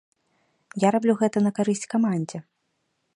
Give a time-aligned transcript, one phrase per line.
[0.85, 2.39] Я раблю гэта на карысць камандзе.